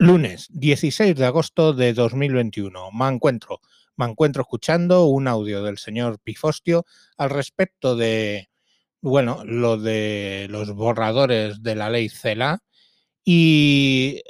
[0.00, 2.90] Lunes 16 de agosto de 2021.
[2.90, 3.60] Me encuentro,
[3.96, 6.86] me encuentro escuchando un audio del señor Pifostio
[7.18, 8.48] al respecto de,
[9.02, 12.62] bueno, lo de los borradores de la ley CELA
[13.26, 14.22] y,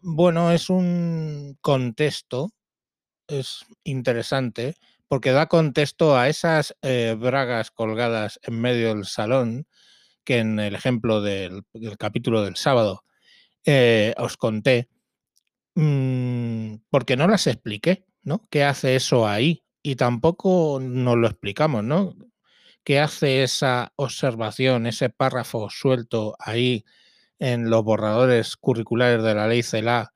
[0.00, 2.52] bueno, es un contexto,
[3.26, 4.76] es interesante
[5.08, 9.66] porque da contexto a esas eh, bragas colgadas en medio del salón
[10.24, 11.64] que en el ejemplo del,
[11.98, 13.04] capítulo del sábado
[13.66, 14.88] eh, os conté
[15.80, 18.48] Mm, porque no las expliqué, ¿no?
[18.50, 19.62] ¿Qué hace eso ahí?
[19.80, 22.16] Y tampoco nos lo explicamos, ¿no?
[22.82, 26.84] ¿Qué hace esa observación, ese párrafo suelto ahí
[27.38, 30.14] en los borradores curriculares de la ley CELA,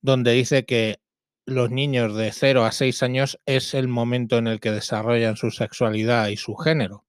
[0.00, 1.00] donde dice que
[1.44, 5.50] los niños de 0 a 6 años es el momento en el que desarrollan su
[5.50, 7.04] sexualidad y su género?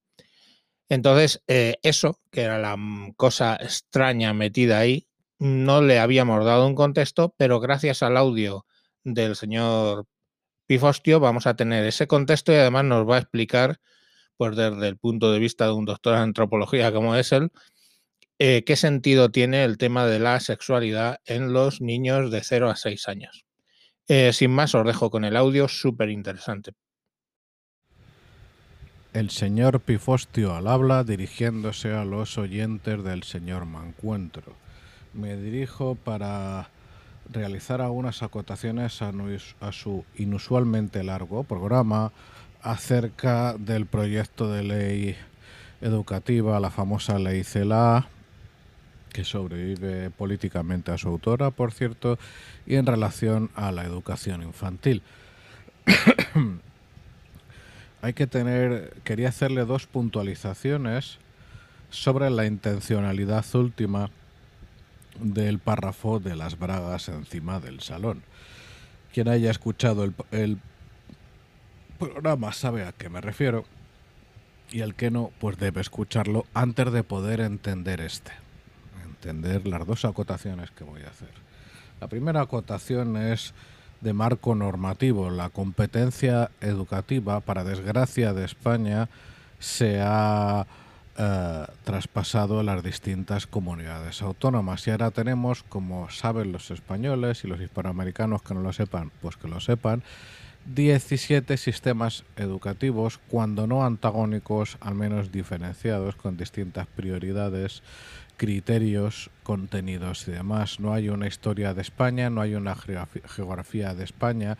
[0.89, 5.07] Entonces, eh, eso, que era la mm, cosa extraña metida ahí,
[5.41, 8.67] no le habíamos dado un contexto, pero gracias al audio
[9.03, 10.05] del señor
[10.67, 13.79] Pifostio vamos a tener ese contexto y además nos va a explicar,
[14.37, 17.49] pues desde el punto de vista de un doctor en antropología como es él,
[18.37, 22.75] eh, qué sentido tiene el tema de la sexualidad en los niños de 0 a
[22.75, 23.43] 6 años.
[24.07, 26.73] Eh, sin más, os dejo con el audio súper interesante.
[29.13, 34.60] El señor Pifostio al habla dirigiéndose a los oyentes del señor Mancuentro
[35.13, 36.69] me dirijo para
[37.29, 42.11] realizar algunas acotaciones a, su inusualmente largo programa
[42.61, 45.15] acerca del proyecto de ley
[45.81, 48.07] educativa, la famosa ley CELA,
[49.11, 52.17] que sobrevive políticamente a su autora, por cierto,
[52.65, 55.01] y en relación a la educación infantil.
[58.01, 61.17] Hay que tener, quería hacerle dos puntualizaciones
[61.89, 64.09] sobre la intencionalidad última
[65.19, 68.23] del párrafo de las bragas encima del salón.
[69.13, 70.59] Quien haya escuchado el,
[71.99, 73.65] programa sabe a qué me refiero
[74.71, 78.31] y el que no, pues debe escucharlo antes de poder entender este.
[79.03, 81.29] Entender las dos acotaciones que voy a hacer.
[81.99, 83.53] La primera acotación es
[83.99, 85.29] de marco normativo.
[85.29, 89.09] La competencia educativa, para desgracia de España,
[89.59, 90.65] se ha
[91.17, 94.87] eh, traspasado las distintas comunidades autónomas.
[94.87, 99.37] Y ahora tenemos, como saben los españoles y los hispanoamericanos que no lo sepan, pues
[99.37, 100.03] que lo sepan,
[100.65, 107.81] 17 sistemas educativos, cuando no antagónicos, al menos diferenciados, con distintas prioridades,
[108.37, 110.79] criterios, contenidos y demás.
[110.79, 114.57] No hay una historia de España, no hay una geografía de España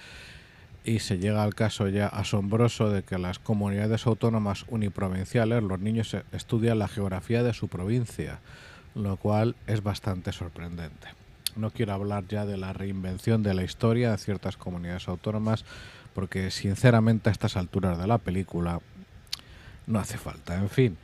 [0.84, 6.14] y se llega al caso ya asombroso de que las comunidades autónomas uniprovinciales, los niños
[6.14, 8.40] e-, estudian la geografía de su provincia,
[8.96, 11.08] lo cual es bastante sorprendente.
[11.56, 15.66] No quiero hablar ya de la reinvención de la historia de ciertas comunidades autónomas,
[16.14, 18.80] porque sinceramente a estas alturas de la película
[19.88, 20.56] no hace falta.
[20.56, 20.98] En fin,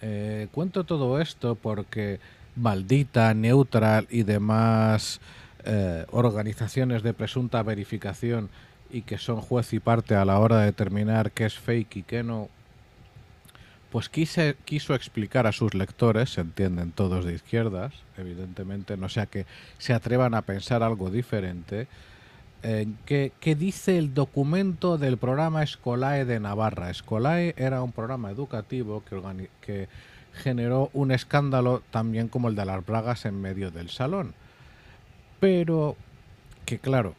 [0.00, 2.20] eh, cuento todo esto porque
[2.56, 5.20] maldita, neutral y demás
[5.64, 8.48] eh, organizaciones de presunta verificación
[8.90, 12.02] y que son juez y parte a la hora de determinar qué es fake y
[12.02, 12.48] qué no,
[13.90, 19.26] pues quise, quiso explicar a sus lectores, se entienden todos de izquierdas, evidentemente, no sea
[19.26, 19.46] que
[19.78, 21.88] se atrevan a pensar algo diferente,
[22.62, 26.90] en qué, dice el documento del programa Escolae de Navarra.
[26.90, 29.88] Escolae era un programa educativo que, que
[30.34, 34.34] generó un escándalo también como el de las bragas en medio del salón.
[35.38, 35.96] Pero
[36.64, 37.14] que claro,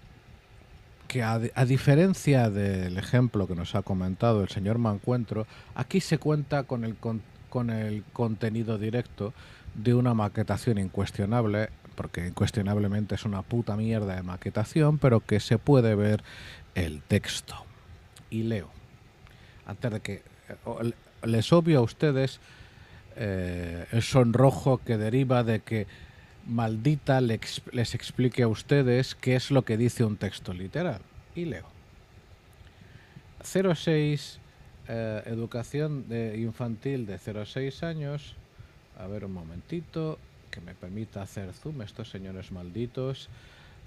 [1.09, 6.63] que a, diferencia del ejemplo que nos ha comentado el señor Mancuentro, aquí se cuenta
[6.63, 9.33] con el, con, el contenido directo
[9.73, 15.57] de una maquetación incuestionable, porque incuestionablemente es una puta mierda de maquetación, pero que se
[15.57, 16.23] puede ver
[16.75, 17.55] el texto.
[18.29, 18.69] Y leo.
[19.65, 20.21] Antes de que
[21.23, 22.39] les obvio a ustedes
[23.15, 25.87] eh, el sonrojo que deriva de que
[26.47, 31.01] maldita les explique a ustedes qué es lo que dice un texto literal.
[31.35, 31.65] Y leo.
[33.43, 34.39] 06,
[34.87, 38.35] eh, educación de infantil de 0 a 6 años.
[38.97, 40.19] A ver un momentito,
[40.49, 43.29] que me permita hacer zoom estos señores malditos.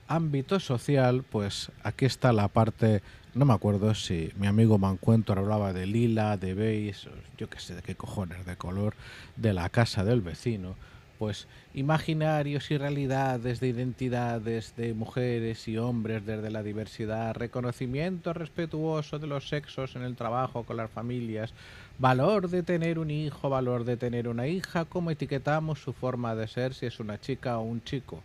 [0.08, 3.02] Ámbito social, pues aquí está la parte,
[3.34, 7.74] no me acuerdo si mi amigo Mancuento hablaba de lila, de beige, yo qué sé
[7.74, 8.94] de qué cojones de color,
[9.36, 10.74] de la casa del vecino
[11.18, 19.18] pues imaginarios y realidades de identidades de mujeres y hombres desde la diversidad, reconocimiento respetuoso
[19.18, 21.52] de los sexos en el trabajo con las familias,
[21.98, 26.48] valor de tener un hijo, valor de tener una hija, cómo etiquetamos su forma de
[26.48, 28.22] ser si es una chica o un chico.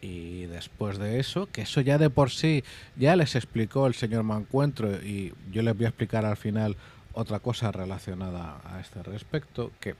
[0.00, 2.62] Y después de eso, que eso ya de por sí
[2.96, 6.76] ya les explicó el señor Mancuentro y yo les voy a explicar al final
[7.12, 9.94] otra cosa relacionada a este respecto, que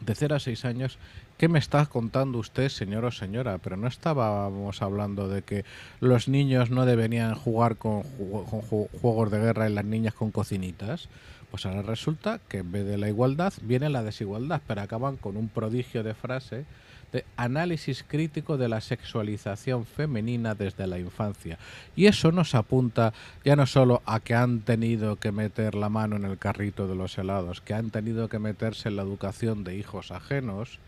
[0.00, 0.98] de 0 a 6 años,
[1.36, 3.58] ¿qué me está contando usted, señor o señora?
[3.58, 5.64] Pero no estábamos hablando de que
[6.00, 11.08] los niños no deberían jugar con, con juegos de guerra y las niñas con cocinitas.
[11.50, 15.36] Pues ahora resulta que en vez de la igualdad viene la desigualdad, pero acaban con
[15.36, 16.66] un prodigio de frase
[17.12, 21.58] de análisis crítico de la sexualización femenina desde la infancia.
[21.96, 23.12] Y eso nos apunta
[23.44, 26.96] ya no solo a que han tenido que meter la mano en el carrito de
[26.96, 30.78] los helados, que han tenido que meterse en la educación de hijos ajenos,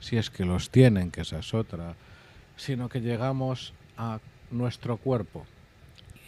[0.00, 1.94] si es que los tienen, que esa es otra,
[2.56, 4.20] sino que llegamos a
[4.50, 5.46] nuestro cuerpo.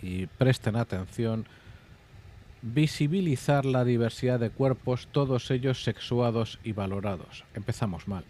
[0.03, 1.47] Y presten atención,
[2.63, 7.45] visibilizar la diversidad de cuerpos, todos ellos sexuados y valorados.
[7.55, 8.25] Empezamos mal.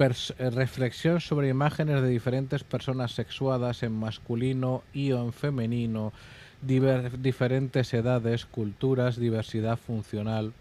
[0.00, 6.14] Eh, reflexión sobre imágenes de diferentes personas sexuadas en masculino y o en femenino,
[6.62, 10.54] diferentes edades, culturas, diversidad funcional.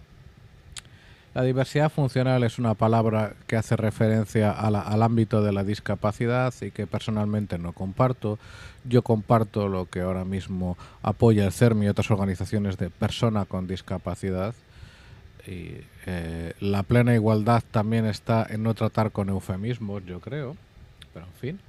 [1.33, 6.71] La diversidad funcional es una palabra que hace referencia al ámbito de la discapacidad y
[6.71, 8.39] que personalmente no comparto.
[8.83, 13.67] Yo comparto lo que ahora mismo apoya el CERMI y otras organizaciones de persona con
[13.67, 14.53] discapacidad
[15.49, 20.55] y eh, la plena igualdad también está en no tratar con eufemismos, yo creo,
[21.11, 21.59] pero en fin.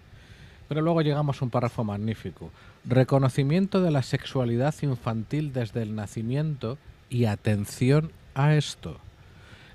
[0.69, 2.51] Pero luego llegamos a un párrafo magnífico.
[2.85, 6.77] Reconocimiento de la sexualidad infantil desde el nacimiento
[7.09, 8.99] y atención a esto.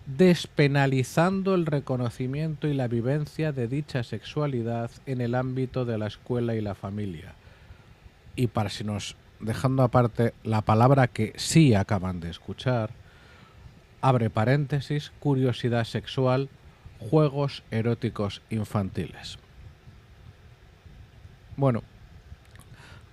[0.06, 6.54] Despenalizando el reconocimiento y la vivencia de dicha sexualidad en el ámbito de la escuela
[6.54, 7.34] y la familia.
[8.36, 12.92] Y para si nos dejando aparte la palabra que sí acaban de escuchar,
[14.02, 16.50] abre paréntesis, curiosidad sexual,
[17.00, 19.38] juegos eróticos infantiles.
[21.58, 21.84] Bueno,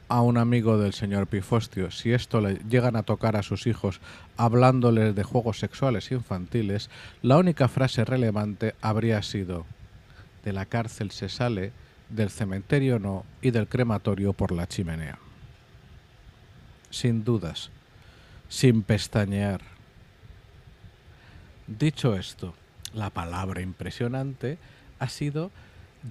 [0.09, 4.01] a un amigo del señor Pifostio, si esto le llegan a tocar a sus hijos
[4.37, 6.91] hablándoles de juegos sexuales infantiles,
[7.23, 9.65] la única frase relevante habría sido,
[10.45, 11.73] de la cárcel se sale,
[12.11, 15.19] del cementerio no y del crematorio por la chimenea.
[16.91, 17.71] Sin dudas,
[18.51, 19.63] sin pestañear,
[21.79, 22.55] Dicho esto,
[22.93, 24.59] la palabra impresionante
[24.99, 25.51] ha sido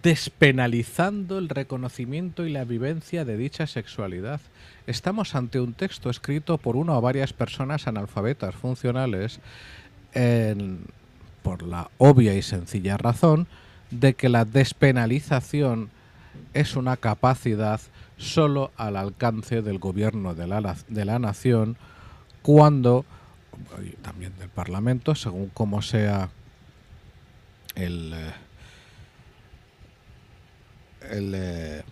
[0.04, 4.40] despenalizando el reconocimiento y la vivencia de dicha sexualidad.
[4.88, 9.40] Estamos ante un texto escrito por una o varias personas analfabetas funcionales
[11.44, 13.48] por la obvia y sencilla razón
[13.92, 15.90] de que la despenalización
[16.54, 17.82] es una capacidad
[18.18, 21.78] solo al alcance del gobierno de la, de la nación
[22.42, 23.06] cuando
[24.02, 26.30] también del Parlamento, según como sea
[27.76, 28.34] el, eh,
[31.10, 31.84] el, eh,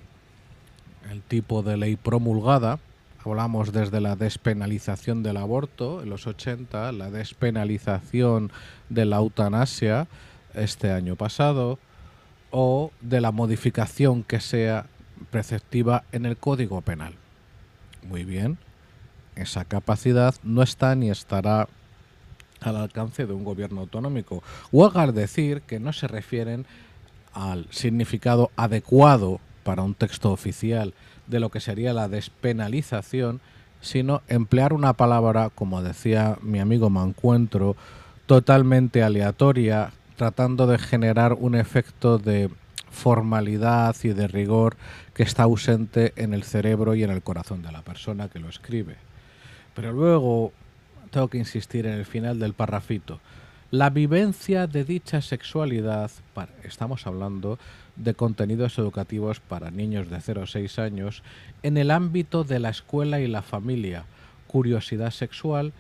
[1.12, 2.80] el tipo de ley promulgada.
[3.26, 8.52] Hablamos desde la despenalización del aborto en los 80, la despenalización
[8.88, 10.08] de la eutanasia
[10.54, 11.80] este año pasado,
[12.52, 14.88] o de la modificación que sea
[15.32, 17.14] preceptiva en el Código Penal.
[18.08, 18.58] Muy bien
[19.36, 21.68] esa capacidad no está ni estará
[22.62, 24.44] al alcance de un gobierno autonómico.
[24.72, 26.66] Huelgar decir que no se refieren
[27.34, 30.94] al significado adecuado para un texto oficial
[31.28, 33.40] de lo que sería la despenalización,
[33.82, 37.76] sino emplear una palabra, como decía mi amigo Mancuentro,
[38.26, 42.50] totalmente aleatoria, tratando de generar un efecto de
[42.92, 44.76] formalidad y de rigor
[45.14, 48.50] que está ausente en el cerebro y en el corazón de la persona que lo
[48.50, 49.09] escribe.
[49.76, 50.52] Pero luego
[51.12, 53.20] tengo que insistir en el final del parrafito.
[53.72, 56.10] La vivencia de dicha sexualidad,
[56.64, 57.60] estamos hablando
[57.96, 61.22] de contenidos educativos para niños de 0 a 6 años,
[61.62, 64.06] en el ámbito de la escuela y la familia,
[64.48, 65.72] curiosidad sexual,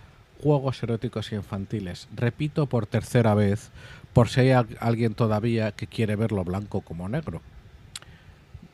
[0.44, 2.08] juegos eróticos infantiles.
[2.16, 3.72] Repito por tercera vez,
[4.14, 7.42] por si hay alguien todavía que quiere verlo blanco como negro.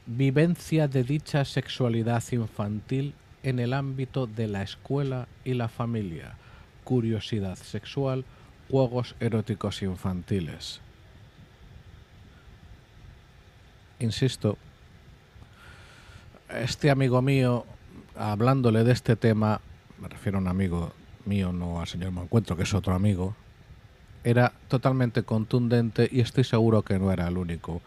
[0.08, 3.14] Vivencia de dicha sexualidad infantil
[3.46, 6.34] en el ámbito de la escuela y la familia,
[6.84, 8.26] curiosidad sexual,
[8.72, 10.82] juegos eróticos infantiles.
[14.00, 14.58] Insisto,
[16.50, 17.66] este amigo mío,
[18.16, 19.62] hablándole de este tema,
[20.02, 20.94] me refiero a un amigo
[21.26, 23.36] mío, no al señor Mancuentro, que es otro amigo,
[24.24, 27.84] era totalmente contundente y estoy seguro que no era el único.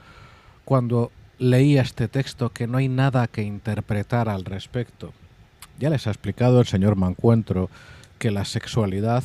[0.64, 5.12] Cuando leía este texto que no hay nada que interpretar al respecto.
[5.78, 7.70] Ya les ha explicado el señor Mancuentro
[8.18, 9.23] que la sexualidad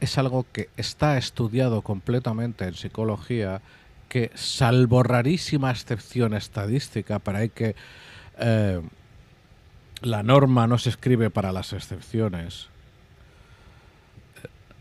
[0.00, 3.60] es algo que está estudiado completamente en psicología
[4.08, 7.74] que, salvo rarísima excepción estadística, para hay que
[8.38, 8.80] eh,
[10.02, 12.68] la norma no se escribe para las excepciones,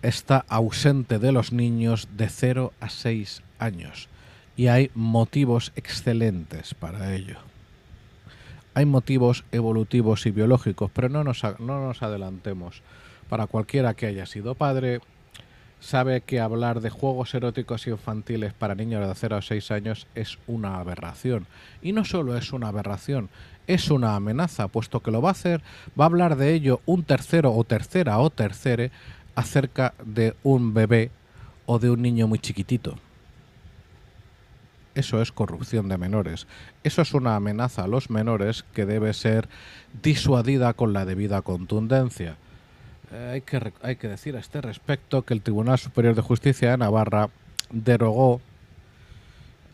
[0.02, 4.10] está ausente de los niños de 0 a 6 años
[4.56, 7.38] y hay motivos excelentes para ello.
[8.76, 12.82] Hay motivos evolutivos y biológicos, pero no nos, no nos adelantemos.
[13.30, 15.00] Para cualquiera que haya sido padre,
[15.80, 20.40] sabe que hablar de juegos eróticos infantiles para niños de 0 a 6 años es
[20.46, 21.48] una aberración.
[21.82, 23.30] Y no solo es una aberración,
[23.66, 25.62] es una amenaza, puesto que lo va a hacer,
[26.00, 28.92] va a hablar de ello un tercero o tercera o tercere
[29.36, 31.12] acerca de un bebé
[31.66, 32.98] o de un niño muy chiquitito.
[34.96, 36.48] Eso es corrupción de menores.
[36.84, 39.50] Eso es una amenaza a los menores que debe ser
[40.02, 42.38] disuadida con la debida contundencia.
[43.12, 43.42] Eh,
[43.82, 47.30] hay, que, decir a este respecto que el Tribunal Superior de Justicia de Navarra
[47.72, 48.42] derogó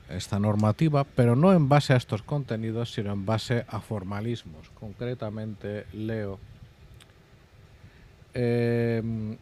[0.09, 4.69] esta normativa, pero no en base a estos contenidos, sino en base a formalismos.
[4.71, 6.39] Concretamente, leo.
[8.33, 9.37] Em,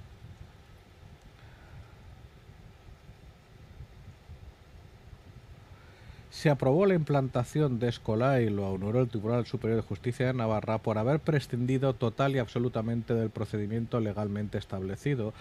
[6.39, 10.33] se aprobó la implantación de Escolá y lo honoró el Tribunal Superior de Justicia de
[10.33, 15.33] Navarra por haber prescindido total y absolutamente del procedimiento legalmente establecido,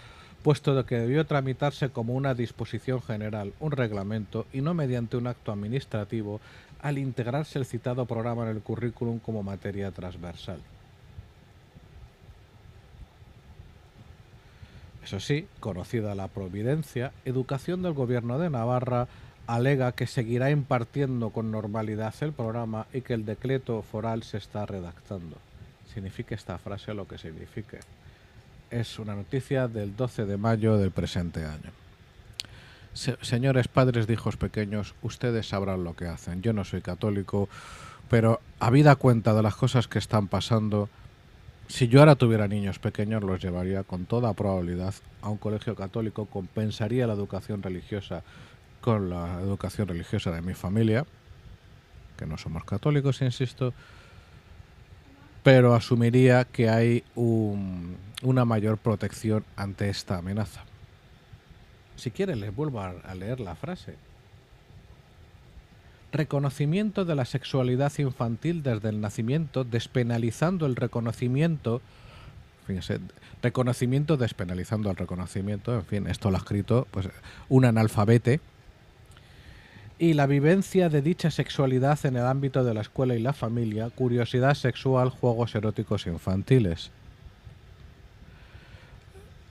[0.43, 5.53] puesto que debió tramitarse como una disposición general, un reglamento, y no mediante un acto
[5.53, 6.41] administrativo,
[6.81, 10.59] al integrarse el citado programa en el currículum como materia transversal.
[15.01, 19.07] Eso sí, conocida la providencia, Educación del Gobierno de Navarra
[19.49, 24.67] alega que seguirá impartiendo con normalidad el programa y que el decreto foral se está
[24.67, 25.37] redactando.
[25.91, 27.79] Signifique esta frase lo que signifique.
[28.69, 31.71] Es una noticia del 12 de mayo del presente año.
[32.93, 36.43] señores padres de hijos pequeños, ustedes sabrán lo que hacen.
[36.43, 37.49] Yo no soy católico,
[38.07, 40.89] pero habida cuenta de las cosas que están pasando,
[41.67, 46.25] si yo ahora tuviera niños pequeños, los llevaría con toda probabilidad a un colegio católico,
[46.25, 48.21] compensaría la educación religiosa
[48.89, 51.05] con la educación religiosa de mi familia,
[52.17, 53.71] que no somos católicos, insisto,
[55.43, 60.63] pero asumiría que hay una mayor protección ante esta amenaza.
[61.97, 63.93] Si quiere, les vuelvo a leer la frase.
[66.11, 71.83] Reconocimiento de la sexualidad infantil desde el nacimiento, despenalizando el reconocimiento.
[73.43, 75.75] Reconocimiento despenalizando el reconocimiento.
[75.75, 77.07] En fin, esto lo ha escrito pues,
[77.49, 78.39] un analfabete
[79.99, 83.89] y la vivencia de dicha sexualidad en el ámbito de la escuela y la familia,
[83.89, 86.89] curiosidad sexual, juegos eróticos infantiles.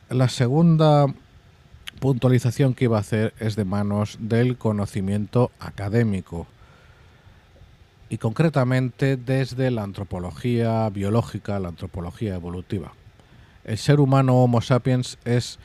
[0.09, 1.07] La segunda
[2.01, 6.47] puntualización que iba a hacer es de manos del conocimiento académico
[8.09, 12.95] y concretamente desde la antropología biológica, la antropología evolutiva.
[13.65, 15.59] El ser humano Homo sapiens es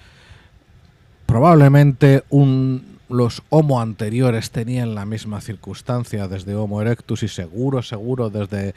[1.25, 8.29] probablemente un los Homo anteriores tenían la misma circunstancia, desde Homo erectus y seguro, seguro
[8.29, 8.74] desde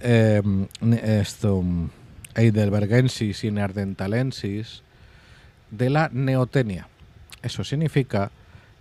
[0.00, 0.42] eh,
[2.34, 4.82] Heidelbergensis y Neanderthalensis,
[5.70, 6.88] de la neotenia.
[7.42, 8.30] Eso significa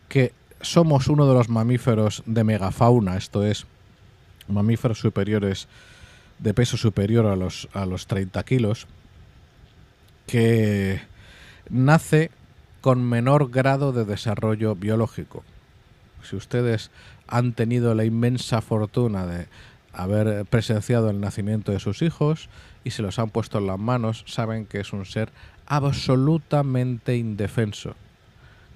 [0.09, 3.65] que somos uno de los mamíferos de megafauna, esto es,
[4.47, 5.67] mamíferos superiores
[6.39, 8.87] de peso superior a los, a los 30 kilos,
[10.27, 11.01] que
[11.69, 12.31] nace
[12.81, 15.43] con menor grado de desarrollo biológico.
[16.23, 16.91] Si ustedes
[17.27, 19.47] han tenido la inmensa fortuna de
[19.93, 22.49] haber presenciado el nacimiento de sus hijos
[22.83, 25.31] y se los han puesto en las manos, saben que es un ser
[25.67, 27.95] absolutamente indefenso,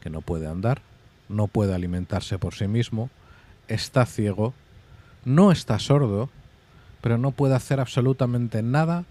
[0.02, 0.82] que no puede andar,
[1.28, 3.10] no puede alimentarse por sí mismo,
[3.68, 4.54] está ciego,
[5.24, 6.30] no está sordo,
[7.02, 9.06] pero no puede hacer absolutamente nada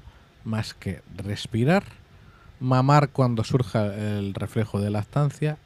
[0.45, 1.85] más que respirar
[2.61, 5.59] mamar cuando surja el reflejo de lactancia,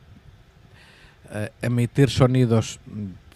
[1.33, 2.81] eh, emitir sonidos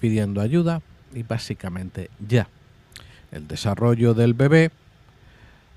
[0.00, 0.82] pidiendo ayuda
[1.14, 2.48] y básicamente ya.
[3.30, 4.70] El desarrollo del bebé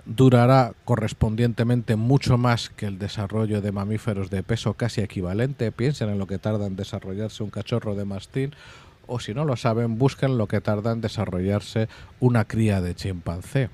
[0.05, 5.71] durará correspondientemente mucho más que el desarrollo de mamíferos de peso casi equivalente.
[5.71, 8.53] Piensen en lo que tarda en desarrollarse un cachorro de mastín
[9.07, 11.87] o si no lo saben, busquen lo que tarda en desarrollarse
[12.19, 13.69] una cría de chimpancé.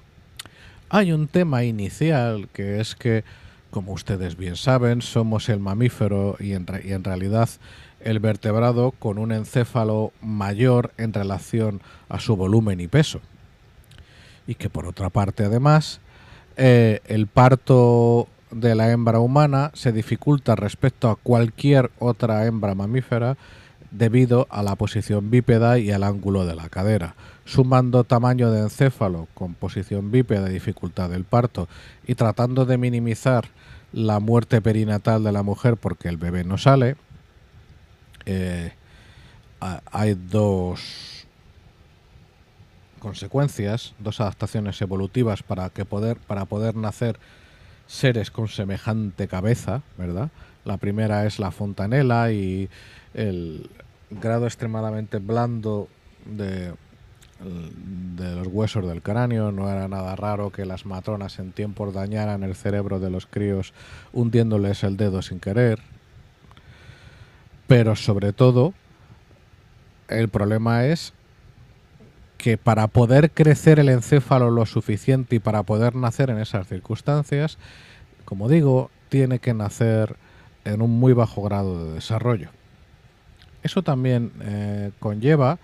[0.90, 3.24] Hay un tema inicial que es que
[3.72, 7.50] como ustedes bien saben, somos el mamífero y en, realidad
[8.02, 13.22] el vertebrado con un encéfalo mayor en relación a su volumen y peso.
[14.46, 16.02] Y que por otra parte además
[16.58, 23.38] eh, el parto de la hembra humana se dificulta respecto a cualquier otra hembra mamífera
[23.92, 27.16] debido a la posición bípeda y al ángulo de la cadera.
[27.46, 31.68] Sumando tamaño de encéfalo con posición bípeda y dificultad del parto
[32.06, 33.46] y tratando de minimizar
[33.94, 36.96] la muerte perinatal de la mujer porque el bebé no sale,
[38.26, 38.74] eh,
[39.60, 41.26] hay dos
[43.00, 47.20] consecuencias, dos adaptaciones evolutivas para que poder para poder nacer
[47.88, 50.30] seres con semejante cabeza, ¿verdad?
[50.66, 52.70] La primera es la fontanela y
[53.14, 53.70] el
[54.12, 55.90] grado extremadamente blando
[56.26, 56.74] de,
[58.22, 59.52] de los huesos del cráneo.
[59.52, 63.74] No era nada raro que las matronas en tiempos dañaran el cerebro de los críos
[64.14, 65.80] hundiéndoles el dedo sin querer.
[67.68, 68.74] Pero sobre todo,
[70.08, 71.14] el problema es
[72.38, 77.58] que para poder crecer el encéfalo lo suficiente y para poder nacer en esas circunstancias,
[78.26, 80.16] como digo, tiene que nacer
[80.66, 82.50] en un muy bajo grado de desarrollo.
[83.64, 85.60] Eso también eh, conlleva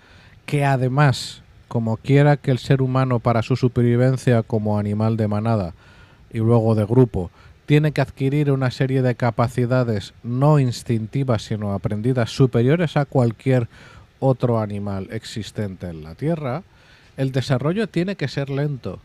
[0.46, 5.74] que además, como quiera que el ser humano para su supervivencia como animal de manada
[6.32, 7.30] y luego de grupo,
[7.66, 13.68] tiene que adquirir una serie de capacidades no instintivas sino aprendidas superiores a cualquier
[14.20, 16.62] otro animal existente en la Tierra,
[17.16, 19.00] el desarrollo tiene que ser lento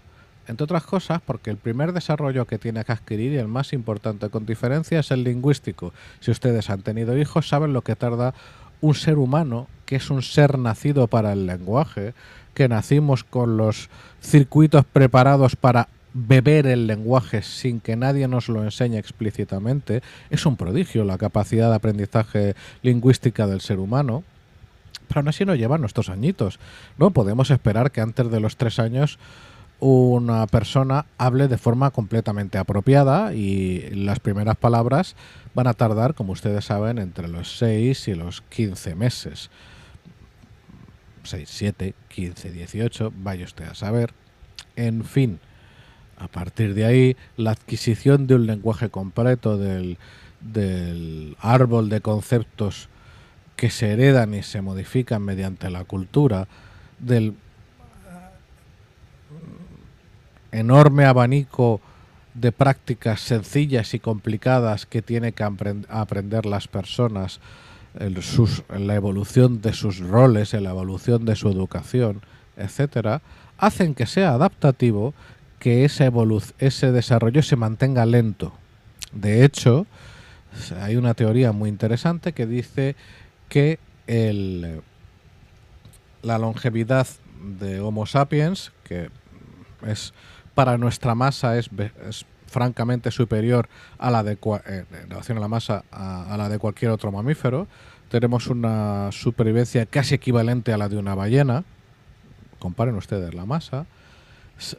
[0.48, 4.29] entre otras cosas porque el primer desarrollo que tiene que adquirir y el más importante
[4.29, 5.93] con diferencia es el lingüístico.
[6.20, 8.34] Si ustedes han tenido hijos saben lo que tarda
[8.82, 12.13] un ser humano, que es un ser nacido para el lenguaje,
[12.53, 13.89] que nacimos con los
[14.22, 20.55] circuitos preparados para beber el lenguaje sin que nadie nos lo enseñe explícitamente, es un
[20.55, 24.24] prodigio la capacidad de aprendizaje lingüística del ser humano.
[25.07, 26.60] Pero aún así no lleva nuestros añitos.
[26.98, 29.19] No podemos esperar que antes de los tres años
[29.79, 35.15] una persona hable de forma completamente apropiada y las primeras palabras
[35.53, 39.50] van a tardar, como ustedes saben, entre los 6 y los 15 meses.
[41.24, 44.13] 6, 7, 15, 18, vaya usted a saber.
[44.75, 45.39] En fin,
[46.18, 49.98] a partir de ahí, la adquisición de un lenguaje completo del,
[50.42, 52.90] del árbol de conceptos
[53.55, 56.48] que se heredan y se modifican mediante la cultura,
[57.00, 57.36] del
[60.51, 61.81] enorme abanico
[62.33, 67.40] de prácticas sencillas y complicadas que tiene que aprender las personas
[68.00, 72.22] en, la evolución de sus roles, en la evolución de su educación,
[72.58, 73.22] etcétera,
[73.58, 75.14] hacen que sea adaptativo
[75.60, 76.12] que ese,
[76.60, 78.53] ese desarrollo se mantenga lento.
[79.12, 79.86] De hecho,
[80.82, 82.96] hay una teoría muy interesante que dice
[83.50, 84.82] que el,
[86.22, 87.08] la longevidad
[87.60, 89.10] de Homo sapiens, que
[89.86, 90.14] es
[90.56, 91.70] para nuestra masa es,
[92.53, 96.92] francamente superior a la de eh, en relación a la masa a, la de cualquier
[96.92, 97.68] otro mamífero.
[98.09, 101.63] Tenemos una supervivencia casi equivalente a la de una ballena.
[102.59, 103.87] Comparen ustedes la masa.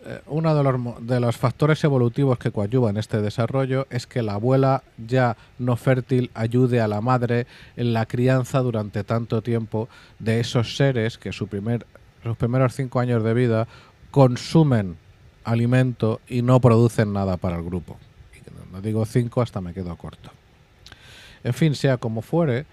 [0.06, 4.34] Eh, uno de los, de los factores evolutivos que coadyuvan este desarrollo es que la
[4.34, 9.88] abuela ya no fértil ayude a la madre en la crianza durante tanto tiempo
[10.20, 11.86] de esos seres que su primer,
[12.22, 13.66] sus primeros cinco años de vida
[14.12, 14.96] consumen
[15.44, 17.96] alimento y no producen nada para el grupo.
[18.72, 20.30] no digo cinco hasta me quedo corto.
[21.44, 22.66] En fin, sea como fuere,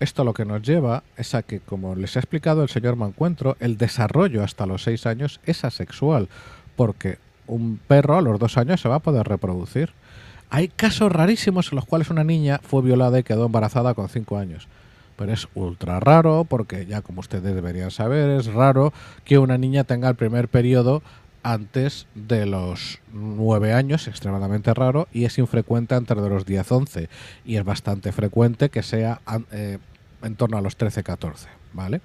[0.00, 3.56] esto lo que nos lleva es a que, como les ha explicado el señor Mancuentro,
[3.60, 6.28] el desarrollo hasta los seis años es asexual,
[6.74, 9.92] porque un perro a los dos años se va a poder reproducir.
[10.48, 14.38] Hay casos rarísimos en los cuales una niña fue violada y quedó embarazada con cinco
[14.38, 14.68] años.
[15.16, 18.92] Pero es ultra raro, porque ya como ustedes deberían saber, es raro
[19.24, 21.02] que una niña tenga el primer periodo
[21.42, 27.08] antes de los 9 años, extremadamente raro, y es infrecuente antes de los 10-11,
[27.44, 29.20] y es bastante frecuente que sea
[29.52, 29.78] eh,
[30.22, 32.00] en torno a los 13-14, ¿vale?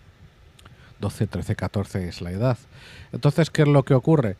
[0.99, 2.57] 12, 13, 14 es la edad.
[3.11, 4.37] Entonces, ¿qué es lo que ocurre?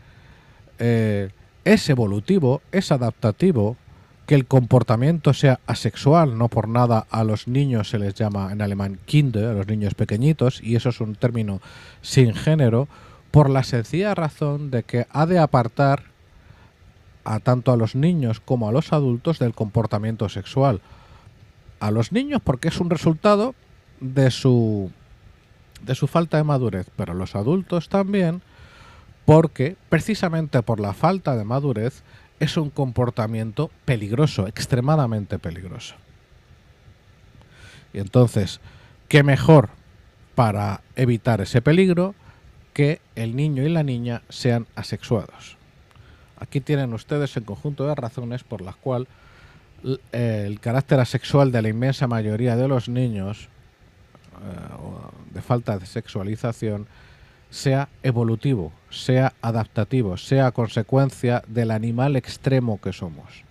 [0.80, 1.30] Eh,
[1.66, 3.76] es evolutivo, es adaptativo,
[4.26, 8.62] que el comportamiento sea asexual, no por nada a los niños se les llama en
[8.62, 11.62] alemán Kinder, a los niños pequeñitos, y eso es un término
[12.02, 12.88] sin género,
[13.36, 16.04] por la sencilla razón de que ha de apartar
[17.26, 20.80] a tanto a los niños como a los adultos del comportamiento sexual.
[21.82, 23.54] A los niños porque es un resultado
[24.00, 24.90] de su
[25.82, 28.42] de su falta de madurez, pero a los adultos también
[29.26, 32.04] porque precisamente por la falta de madurez
[32.40, 35.96] es un comportamiento peligroso, extremadamente peligroso.
[37.92, 38.62] Y entonces,
[39.10, 39.72] ¿qué mejor
[40.36, 42.16] para evitar ese peligro
[42.76, 45.56] que el niño y la niña sean asexuados.
[46.38, 49.08] Aquí tienen ustedes el conjunto de razones por las cuales
[50.12, 53.48] el carácter asexual de la inmensa mayoría de los niños,
[54.44, 56.88] eh, de falta de sexualización
[57.50, 63.46] sea evolutivo, sea adaptativo, sea consecuencia del animal extremo que somos.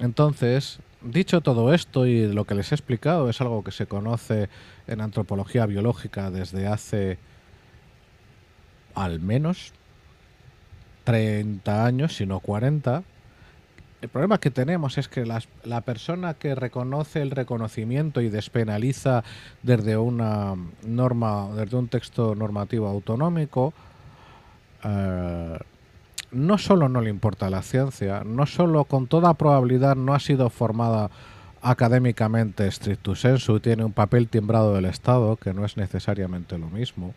[0.00, 4.48] Entonces, dicho todo esto y lo que les he explicado es algo que se conoce
[4.88, 7.18] en antropología biológica desde hace
[8.94, 9.72] al menos
[11.04, 13.02] 30 años, si no 40,
[14.02, 19.24] el problema que tenemos es que la persona que reconoce el reconocimiento y despenaliza
[19.62, 20.54] desde una
[20.86, 23.72] norma, desde un texto normativo autonómico,
[24.84, 25.58] eh,
[26.32, 30.50] no solo no le importa la ciencia, no solo con toda probabilidad no ha sido
[30.50, 31.10] formada
[31.62, 37.14] académicamente stricto sensu, tiene un papel timbrado del Estado, que no es necesariamente lo mismo,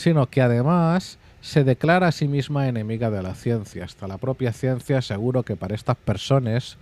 [0.00, 3.84] sino que además se declara a sí misma enemiga de la ciencia.
[3.84, 6.78] Hasta la propia ciencia seguro que para estas personas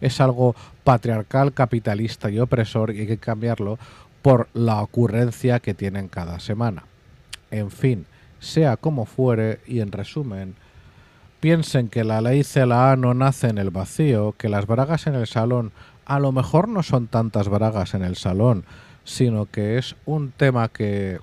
[0.00, 3.78] es algo patriarcal, capitalista y opresor y hay que cambiarlo
[4.22, 6.84] por la ocurrencia que tienen cada semana.
[7.50, 8.06] En fin,
[8.40, 10.54] sea como fuere y en resumen,
[11.40, 15.26] piensen que la ley CLA no nace en el vacío, que las bragas en el
[15.26, 15.72] salón
[16.06, 18.64] a lo mejor no son tantas bragas en el salón,
[19.04, 21.20] sino que es un tema que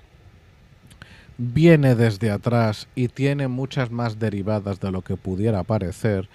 [1.42, 6.28] viene desde atrás y tiene muchas más derivadas de lo que pudiera parecer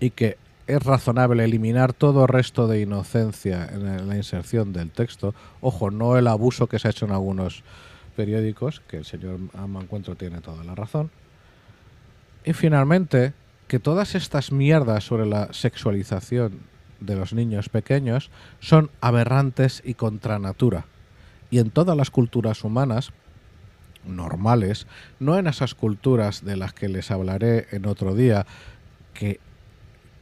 [0.00, 5.34] y que es razonable eliminar todo resto de inocencia en la inserción del texto.
[5.62, 7.64] Ojo, no el abuso que se ha hecho en algunos
[8.14, 11.10] periódicos, que el señor Amancuentro tiene toda la razón.
[12.44, 13.32] Y finalmente,
[13.66, 16.60] que todas estas mierdas sobre la sexualización
[17.00, 20.84] de los niños pequeños son aberrantes y contra natura.
[21.50, 23.10] Y en todas las culturas humanas,
[24.04, 24.86] normales,
[25.18, 28.46] no en esas culturas de las que les hablaré en otro día,
[29.14, 29.40] que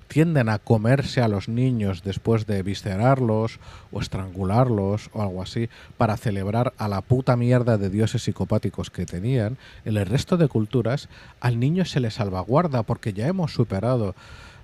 [0.09, 3.61] tienden a comerse a los niños después de viscerarlos
[3.93, 9.07] o estrangularlos o algo así para celebrar a la puta mierda de dioses psicopáticos que
[9.07, 11.09] tenían, en el resto de culturas
[11.41, 14.15] al niño se le salvaguarda porque ya hemos superado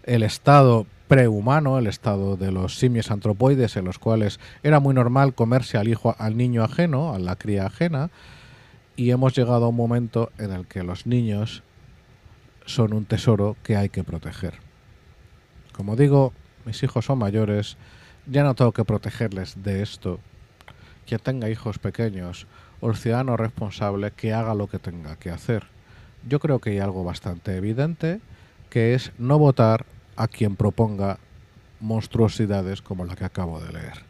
[0.05, 5.35] el estado prehumano, el estado de los simios antropoides en los cuales era muy normal
[5.35, 8.11] comerse al hijo al niño ajeno, a la cría ajena,
[8.97, 11.63] y hemos llegado a un momento en el que los niños
[12.67, 14.55] son un tesoro que hay que proteger.
[15.73, 16.33] Como digo,
[16.65, 17.77] mis hijos son mayores,
[18.27, 20.21] ya no tengo que protegerles de esto.
[21.07, 22.47] Quien tenga hijos pequeños
[22.81, 25.67] o el ciudadano responsable que haga lo que tenga que hacer.
[26.27, 28.21] Yo creo que hay algo bastante evidente,
[28.71, 29.85] que es no votar
[30.17, 31.19] a quien proponga
[31.81, 34.05] monstruosidades como la que acabo de leer.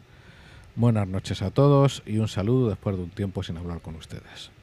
[0.75, 4.54] Buenas noches a todos y un saludo después de un tiempo sin hablar con ustedes.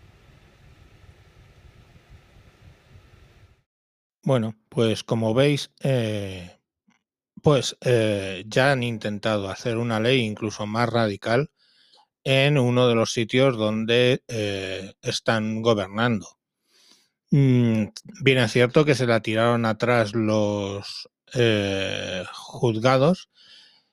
[4.24, 6.58] Bueno, pues como veis, eh,
[7.42, 11.50] pues eh, ya han intentado hacer una ley incluso más radical
[12.24, 16.28] en uno de los sitios donde eh, están gobernando.
[17.30, 17.86] Mm,
[18.22, 21.08] bien es cierto que se la tiraron atrás los
[22.34, 23.30] juzgados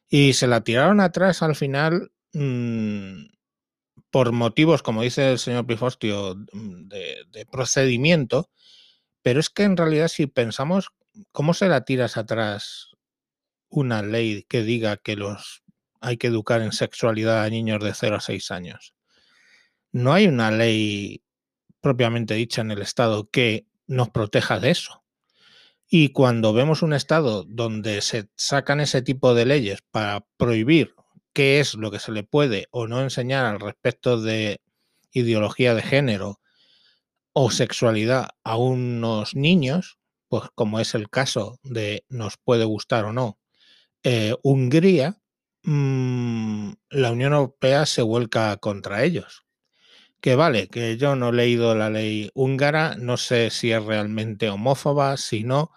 [0.09, 3.27] y se la tiraron atrás al final mm,
[4.11, 8.49] por motivos, como dice el señor Pifostio, de procedimiento
[9.29, 10.89] pero es que en realidad si pensamos,
[11.31, 12.95] ¿cómo se la tiras atrás
[13.69, 15.61] una ley que diga que los
[16.01, 18.95] hay que educar en sexualidad a niños de 0 a 6 años?
[19.91, 21.21] No hay una ley
[21.79, 25.03] propiamente dicha en el Estado que nos proteja de eso.
[25.87, 30.95] Y cuando vemos un Estado donde se sacan ese tipo de leyes para prohibir
[31.33, 34.59] qué es lo que se le puede o no enseñar al respecto de
[35.11, 36.39] ideología de género
[37.41, 39.97] o sexualidad a unos niños,
[40.27, 43.39] pues como es el caso de nos puede gustar o no,
[44.03, 45.21] eh, Hungría,
[45.63, 49.45] mm, la Unión Europea se vuelca contra ellos.
[50.21, 54.49] Que vale, que yo no he leído la ley húngara, no sé si es realmente
[54.49, 55.71] homófoba, si no,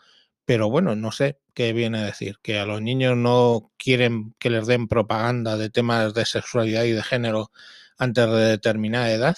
[0.44, 4.50] pero bueno, no sé qué viene a decir, que a los niños no quieren que
[4.50, 7.52] les den propaganda de temas de sexualidad y de género
[7.98, 9.36] antes de determinada edad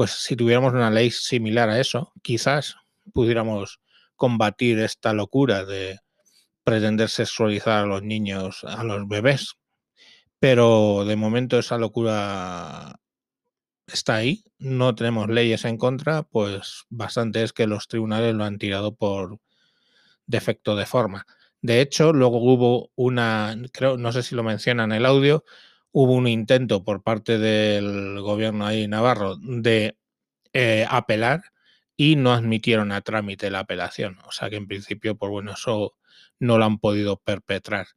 [0.00, 2.76] pues si tuviéramos una ley similar a eso, quizás
[3.12, 3.80] pudiéramos
[4.16, 5.98] combatir esta locura de
[6.64, 9.56] pretender sexualizar a los niños, a los bebés.
[10.38, 12.98] Pero de momento esa locura
[13.86, 18.56] está ahí, no tenemos leyes en contra, pues bastante es que los tribunales lo han
[18.56, 19.38] tirado por
[20.24, 21.26] defecto de forma.
[21.60, 25.44] De hecho, luego hubo una, creo, no sé si lo menciona en el audio,
[25.92, 29.96] hubo un intento por parte del gobierno ahí navarro de
[30.52, 31.42] eh, apelar
[31.96, 34.18] y no admitieron a trámite la apelación.
[34.26, 35.94] O sea que en principio, pues bueno, eso
[36.38, 37.88] no lo han podido perpetrar.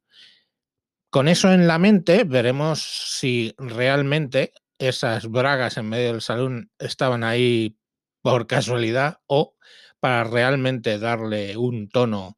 [1.10, 7.22] Con eso en la mente, veremos si realmente esas bragas en medio del salón estaban
[7.24, 7.78] ahí
[8.20, 9.56] por casualidad o
[10.00, 12.36] para realmente darle un tono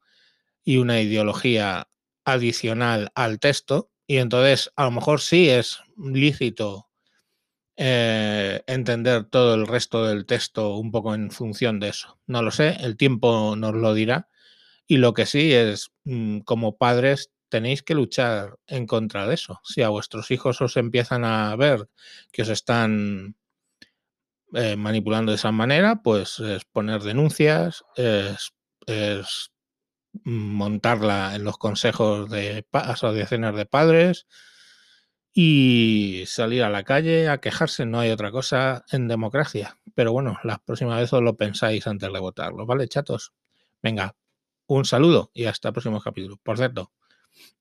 [0.64, 1.88] y una ideología
[2.24, 3.90] adicional al texto.
[4.06, 6.88] Y entonces a lo mejor sí es lícito
[7.76, 12.18] eh, entender todo el resto del texto un poco en función de eso.
[12.26, 14.28] No lo sé, el tiempo nos lo dirá.
[14.86, 19.60] Y lo que sí es, mm, como padres, tenéis que luchar en contra de eso.
[19.64, 21.88] Si a vuestros hijos os empiezan a ver
[22.32, 23.36] que os están
[24.54, 28.52] eh, manipulando de esa manera, pues es poner denuncias, es,
[28.86, 29.50] es
[30.24, 34.26] montarla en los consejos de asociaciones de padres
[35.32, 37.84] y salir a la calle a quejarse.
[37.84, 39.78] No hay otra cosa en democracia.
[39.94, 43.32] Pero bueno, la próxima vez os lo pensáis antes de votarlo, ¿vale, chatos?
[43.82, 44.16] Venga,
[44.66, 46.38] un saludo y hasta el próximo capítulo.
[46.42, 46.92] Por cierto,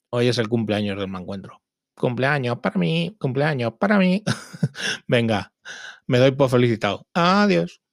[0.10, 1.62] hoy es el cumpleaños del encuentro.
[1.96, 4.24] Cumpleaños para mí, cumpleaños para mí.
[5.08, 5.54] Venga,
[6.08, 7.08] me doy por felicitado.
[7.14, 7.85] Adiós.